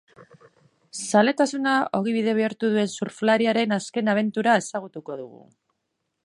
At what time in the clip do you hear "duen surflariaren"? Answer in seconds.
2.77-3.77